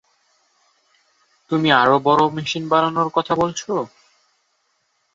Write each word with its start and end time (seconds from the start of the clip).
তুমি 1.51 1.69
আরও 1.73 1.95
বড়ো 1.99 2.25
মেশিন 2.35 2.63
বানানোর 2.69 3.09
কথা 3.13 3.33
বলছো। 3.35 3.71